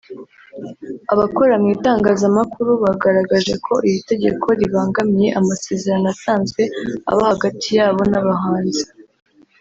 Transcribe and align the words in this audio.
Abakora 1.13 1.53
mu 1.61 1.67
itangazamakuru 1.75 2.71
bagaragaje 2.83 3.53
ko 3.65 3.73
iri 3.87 3.99
tegeko 4.11 4.45
ribangamiye 4.59 5.29
amasezerano 5.39 6.07
asanzwe 6.15 6.61
aba 7.11 7.23
hagati 7.31 7.67
yabo 7.77 8.01
n’abahanzi 8.11 8.83